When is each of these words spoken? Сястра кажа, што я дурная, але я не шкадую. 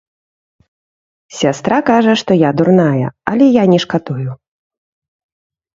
Сястра 1.39 1.79
кажа, 1.89 2.13
што 2.23 2.31
я 2.47 2.51
дурная, 2.63 3.07
але 3.35 3.45
я 3.61 3.71
не 3.75 3.79
шкадую. 3.87 4.31